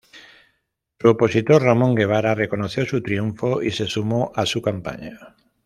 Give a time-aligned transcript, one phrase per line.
[0.99, 5.35] Su opositor, Ramón Guevara reconoció su triunfo y se sumó a su campaña.